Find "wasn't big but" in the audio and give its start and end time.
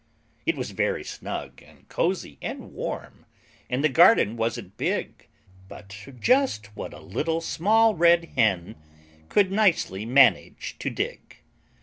4.35-5.95